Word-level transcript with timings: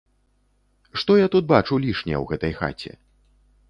Што 1.03 1.19
я 1.25 1.33
тут 1.37 1.43
бачу 1.53 1.81
лішне 1.87 2.15
ў 2.25 2.35
гэтай 2.35 2.53
хаце? 2.65 2.91